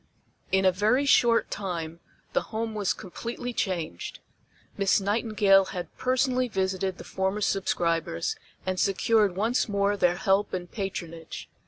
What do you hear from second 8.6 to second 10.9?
and secured once more their help and